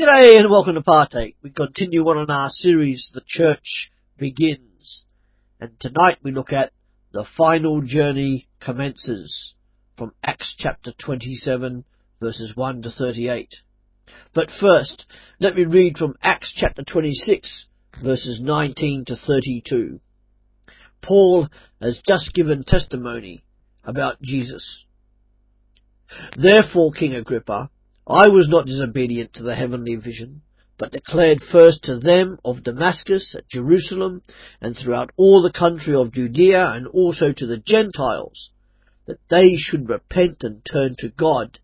[0.00, 1.36] G'day and welcome to Partake.
[1.42, 5.04] We continue on in our series, The Church Begins.
[5.60, 6.72] And tonight we look at
[7.12, 9.54] The Final Journey Commences
[9.98, 11.84] from Acts chapter 27
[12.18, 13.62] verses 1 to 38.
[14.32, 15.04] But first,
[15.38, 17.66] let me read from Acts chapter 26
[18.00, 20.00] verses 19 to 32.
[21.02, 21.46] Paul
[21.78, 23.44] has just given testimony
[23.84, 24.86] about Jesus.
[26.38, 27.68] Therefore, King Agrippa,
[28.12, 30.42] I was not disobedient to the heavenly vision,
[30.76, 34.22] but declared first to them of Damascus, at Jerusalem,
[34.60, 38.50] and throughout all the country of Judea, and also to the Gentiles,
[39.06, 41.60] that they should repent and turn to God,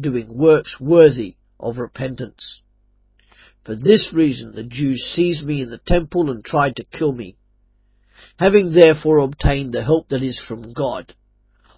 [0.00, 2.62] doing works worthy of repentance.
[3.62, 7.36] For this reason the Jews seized me in the temple and tried to kill me.
[8.38, 11.14] Having therefore obtained the help that is from God,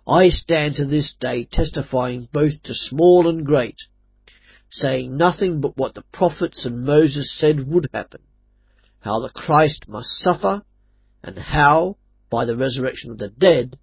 [0.06, 3.78] I stand to this day testifying both to small and great,
[4.72, 8.22] saying nothing but what the prophets and Moses said would happen,
[9.00, 10.62] how the Christ must suffer,
[11.22, 11.98] and how,
[12.30, 13.78] by the resurrection of the dead,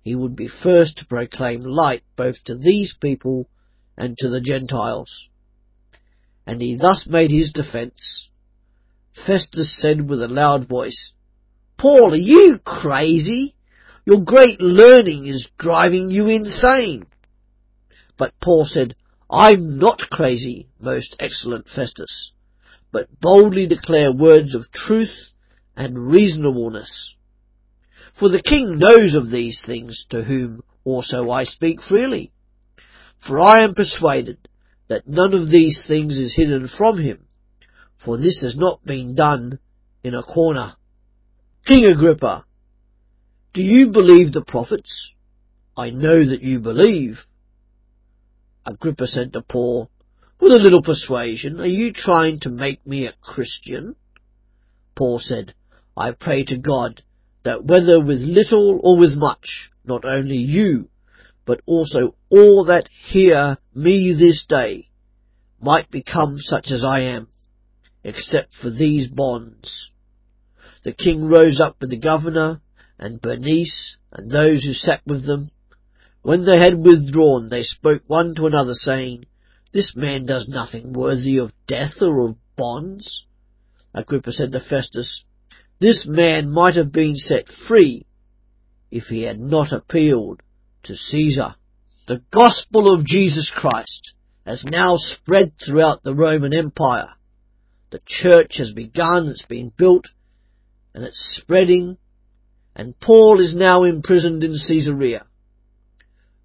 [0.00, 3.50] he would be first to proclaim light both to these people
[3.98, 5.28] and to the Gentiles.
[6.46, 8.30] And he thus made his defence.
[9.12, 11.12] Festus said with a loud voice,
[11.76, 13.54] Paul, are you crazy?
[14.06, 17.06] Your great learning is driving you insane.
[18.16, 18.94] But Paul said,
[19.32, 22.32] I'm not crazy, most excellent Festus,
[22.90, 25.32] but boldly declare words of truth
[25.76, 27.14] and reasonableness.
[28.12, 32.32] For the king knows of these things to whom also I speak freely.
[33.18, 34.48] For I am persuaded
[34.88, 37.26] that none of these things is hidden from him,
[37.96, 39.60] for this has not been done
[40.02, 40.74] in a corner.
[41.64, 42.44] King Agrippa,
[43.52, 45.14] do you believe the prophets?
[45.76, 47.28] I know that you believe.
[48.66, 49.90] Agrippa said to Paul,
[50.38, 53.96] with a little persuasion, are you trying to make me a Christian?
[54.94, 55.54] Paul said,
[55.96, 57.02] I pray to God
[57.42, 60.90] that whether with little or with much, not only you,
[61.44, 64.90] but also all that hear me this day
[65.60, 67.28] might become such as I am,
[68.04, 69.90] except for these bonds.
[70.82, 72.60] The king rose up with the governor
[72.98, 75.48] and Bernice and those who sat with them
[76.22, 79.24] when they had withdrawn, they spoke one to another, saying,
[79.72, 83.24] This man does nothing worthy of death or of bonds.
[83.94, 85.24] Agrippa said to Festus,
[85.78, 88.04] This man might have been set free
[88.90, 90.42] if he had not appealed
[90.82, 91.54] to Caesar.
[92.06, 94.14] The gospel of Jesus Christ
[94.44, 97.14] has now spread throughout the Roman Empire.
[97.90, 100.10] The church has begun, it's been built,
[100.92, 101.96] and it's spreading,
[102.76, 105.26] and Paul is now imprisoned in Caesarea.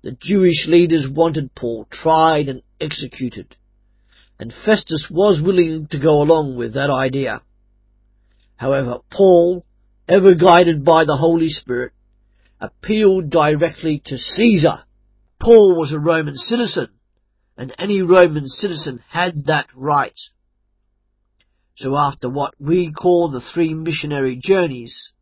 [0.05, 3.55] The Jewish leaders wanted Paul tried and executed,
[4.38, 7.41] and Festus was willing to go along with that idea.
[8.55, 9.66] However, Paul,
[10.07, 11.91] ever guided by the Holy Spirit,
[12.61, 14.83] appealed directly to Caesar.
[15.39, 16.89] Paul was a Roman citizen,
[17.57, 20.19] and any Roman citizen had that right.
[21.73, 25.13] So after what we call the three missionary journeys,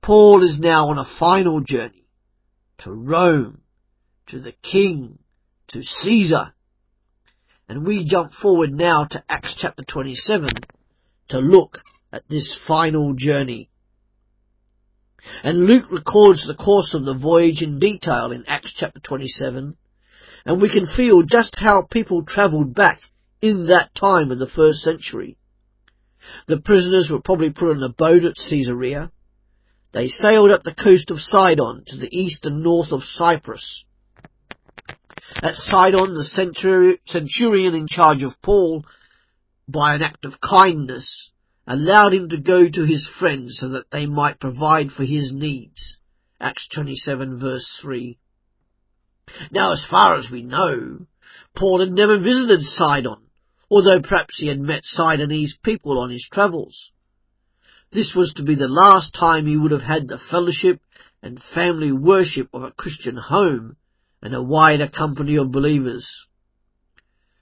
[0.00, 2.06] Paul is now on a final journey
[2.78, 3.60] to Rome
[4.26, 5.18] to the king,
[5.68, 6.54] to Caesar.
[7.68, 10.50] And we jump forward now to Acts chapter 27
[11.28, 13.70] to look at this final journey.
[15.42, 19.76] And Luke records the course of the voyage in detail in Acts chapter 27,
[20.44, 23.00] and we can feel just how people travelled back
[23.40, 25.38] in that time in the first century.
[26.46, 29.10] The prisoners were probably put on a boat at Caesarea.
[29.92, 33.84] They sailed up the coast of Sidon to the east and north of Cyprus.
[35.42, 38.84] At Sidon, the centurion in charge of Paul,
[39.66, 41.30] by an act of kindness,
[41.66, 45.96] allowed him to go to his friends so that they might provide for his needs.
[46.38, 48.18] Acts 27 verse 3.
[49.50, 51.06] Now as far as we know,
[51.54, 53.30] Paul had never visited Sidon,
[53.70, 56.92] although perhaps he had met Sidonese people on his travels.
[57.90, 60.82] This was to be the last time he would have had the fellowship
[61.22, 63.78] and family worship of a Christian home
[64.24, 66.26] and a wider company of believers.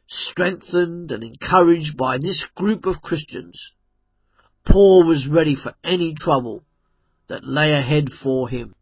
[0.09, 3.73] Strengthened and encouraged by this group of Christians,
[4.65, 6.65] Paul was ready for any trouble
[7.29, 8.75] that lay ahead for him.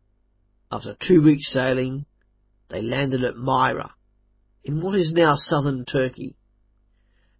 [0.73, 2.07] After two weeks sailing,
[2.69, 3.95] they landed at Myra,
[4.65, 6.37] in what is now southern Turkey.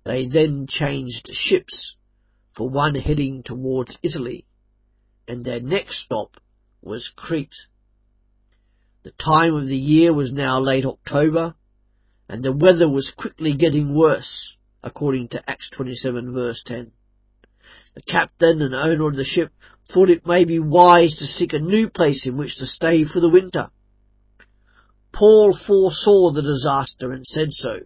[0.05, 1.97] They then changed ships
[2.53, 4.45] for one heading towards Italy,
[5.27, 6.39] and their next stop
[6.83, 7.67] was Crete.
[9.03, 11.55] The time of the year was now late October,
[12.29, 16.93] and the weather was quickly getting worse, according to Acts 27 verse 10.
[17.95, 19.53] The captain and owner of the ship
[19.87, 23.21] thought it may be wise to seek a new place in which to stay for
[23.21, 23.71] the winter.
[25.13, 27.81] Paul foresaw the disaster and said so.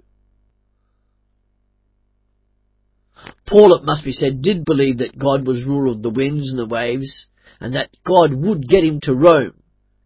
[3.46, 6.58] Paul, it must be said, did believe that God was ruler of the winds and
[6.58, 7.28] the waves,
[7.60, 9.54] and that God would get him to Rome,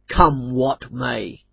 [0.09, 1.45] come what may.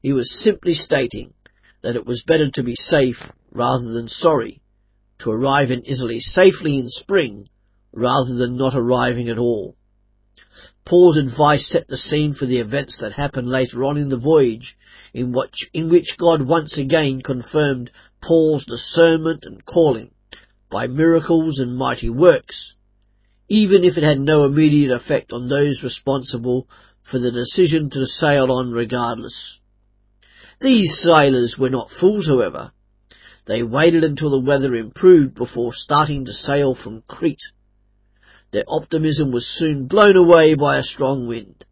[0.00, 1.34] He was simply stating
[1.82, 4.62] that it was better to be safe rather than sorry,
[5.18, 7.46] to arrive in Italy safely in spring
[7.92, 9.76] rather than not arriving at all.
[10.84, 14.76] Paul's advice set the scene for the events that happened later on in the voyage,
[15.14, 17.90] in which, in which God once again confirmed
[18.20, 20.10] Paul's discernment and calling
[20.68, 22.74] by miracles and mighty works,
[23.48, 26.68] even if it had no immediate effect on those responsible
[27.04, 29.60] for the decision to sail on regardless.
[30.58, 32.72] These sailors were not fools, however.
[33.44, 37.52] They waited until the weather improved before starting to sail from Crete.
[38.52, 41.66] Their optimism was soon blown away by a strong wind,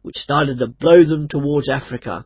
[0.00, 2.24] which started to blow them towards Africa.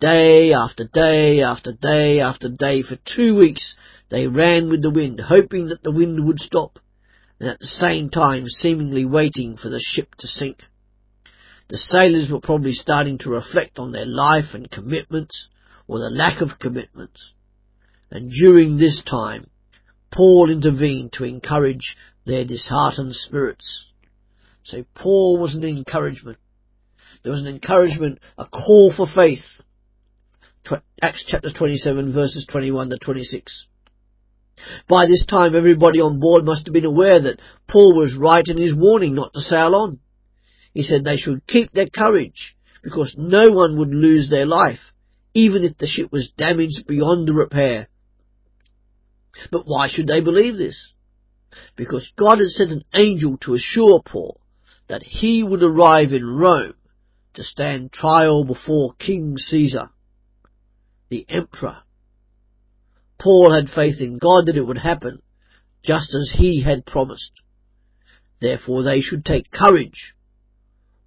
[0.00, 3.76] Day after day after day after day for two weeks
[4.08, 6.80] they ran with the wind, hoping that the wind would stop,
[7.38, 10.69] and at the same time seemingly waiting for the ship to sink.
[11.70, 15.50] The sailors were probably starting to reflect on their life and commitments,
[15.86, 17.32] or the lack of commitments.
[18.10, 19.48] And during this time,
[20.10, 23.88] Paul intervened to encourage their disheartened spirits.
[24.64, 26.38] So Paul was an encouragement.
[27.22, 29.62] There was an encouragement, a call for faith.
[31.00, 33.68] Acts chapter 27 verses 21 to 26.
[34.88, 37.38] By this time everybody on board must have been aware that
[37.68, 40.00] Paul was right in his warning not to sail on.
[40.74, 44.94] He said they should keep their courage because no one would lose their life,
[45.34, 47.88] even if the ship was damaged beyond repair.
[49.50, 50.94] But why should they believe this?
[51.76, 54.40] Because God had sent an angel to assure Paul
[54.86, 56.74] that he would arrive in Rome
[57.34, 59.90] to stand trial before King Caesar,
[61.08, 61.82] the emperor
[63.20, 65.20] Paul had faith in God that it would happen,
[65.82, 67.42] just as he had promised.
[68.38, 70.16] Therefore they should take courage.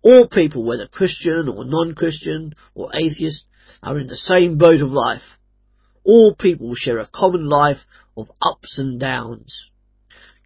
[0.04, 3.48] All people, whether Christian or non-Christian or atheist,
[3.82, 5.40] are in the same boat of life.
[6.04, 9.72] All people share a common life of ups and downs.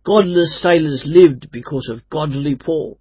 [0.03, 2.99] Godless sailors lived because of godly Paul.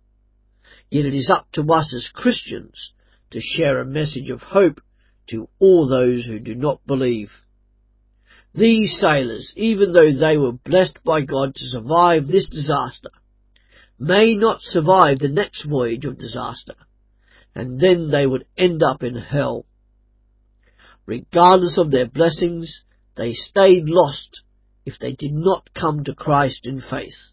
[0.91, 2.95] Yet it is up to us as Christians
[3.31, 4.81] to share a message of hope
[5.27, 7.47] to all those who do not believe.
[8.55, 13.11] These sailors, even though they were blessed by God to survive this disaster,
[13.99, 16.75] may not survive the next voyage of disaster,
[17.55, 19.65] and then they would end up in hell.
[21.07, 22.85] Regardless of their blessings,
[23.15, 24.43] they stayed lost
[24.85, 27.33] if they did not come to Christ in faith.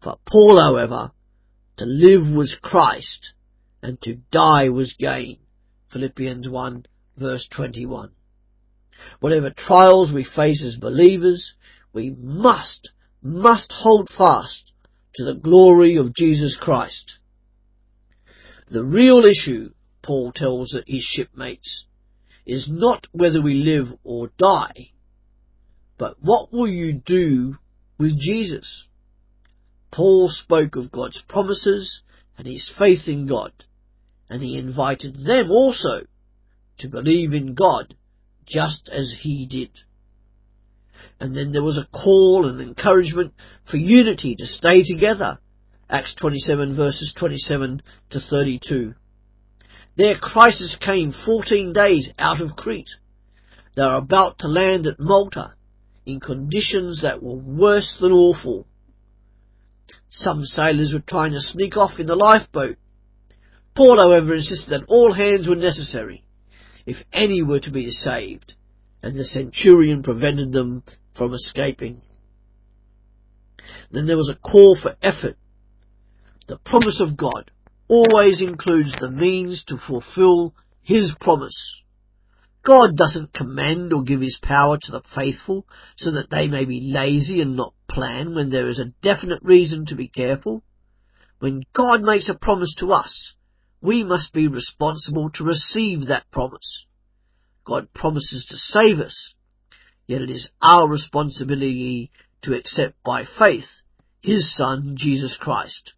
[0.00, 1.12] For Paul, however,
[1.76, 3.34] to live was Christ,
[3.82, 5.38] and to die was gain.
[5.88, 6.86] Philippians 1
[7.16, 8.10] verse 21.
[9.20, 11.54] Whatever trials we face as believers,
[11.92, 14.69] we must, must hold fast
[15.20, 17.18] to the glory of Jesus Christ.
[18.68, 21.84] The real issue, Paul tells his shipmates,
[22.46, 24.92] is not whether we live or die,
[25.98, 27.58] but what will you do
[27.98, 28.88] with Jesus?
[29.90, 32.02] Paul spoke of God's promises
[32.38, 33.52] and his faith in God,
[34.30, 36.06] and he invited them also
[36.78, 37.94] to believe in God
[38.46, 39.82] just as he did.
[41.18, 45.38] And then there was a call and encouragement for unity to stay together.
[45.88, 48.94] Acts 27 verses 27 to 32.
[49.96, 52.96] Their crisis came 14 days out of Crete.
[53.76, 55.54] They were about to land at Malta
[56.06, 58.66] in conditions that were worse than awful.
[60.08, 62.78] Some sailors were trying to sneak off in the lifeboat.
[63.74, 66.24] Paul, however, insisted that all hands were necessary
[66.86, 68.54] if any were to be saved,
[69.02, 72.00] and the centurion prevented them from escaping.
[73.90, 75.36] Then there was a call for effort.
[76.46, 77.50] The promise of God
[77.88, 81.82] always includes the means to fulfill His promise.
[82.62, 85.66] God doesn't command or give His power to the faithful
[85.96, 89.86] so that they may be lazy and not plan when there is a definite reason
[89.86, 90.62] to be careful.
[91.38, 93.34] When God makes a promise to us,
[93.80, 96.86] we must be responsible to receive that promise.
[97.70, 99.36] God promises to save us,
[100.08, 102.10] yet it is our responsibility
[102.42, 103.82] to accept by faith
[104.20, 105.94] His Son, Jesus Christ.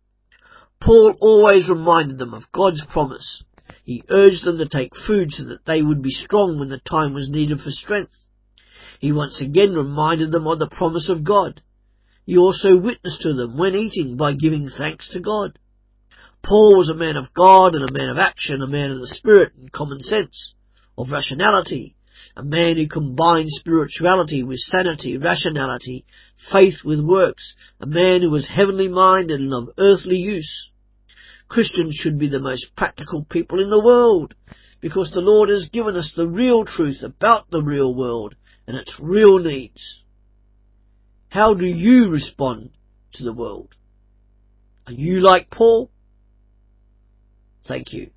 [0.81, 3.43] Paul always reminded them of God's promise.
[3.85, 7.15] He urged them to take food so that they would be strong when the time
[7.15, 8.27] was needed for strength.
[8.99, 11.63] He once again reminded them of the promise of God.
[12.27, 15.59] He also witnessed to them when eating by giving thanks to God.
[16.43, 19.07] Paul was a man of God and a man of action, a man of the
[19.07, 20.53] spirit and common sense,
[20.97, 21.97] of rationality,
[22.37, 26.05] a man who combined spirituality with sanity, rationality,
[26.37, 30.71] faith with works, a man who was heavenly minded and of earthly use.
[31.49, 34.35] Christians should be the most practical people in the world,
[34.81, 38.35] because the Lord has given us the real truth about the real world
[38.67, 40.05] and its real needs.
[41.29, 42.71] How do you respond
[43.13, 43.77] to the world?
[44.87, 45.91] Are you like Paul?
[47.63, 48.11] Thank you.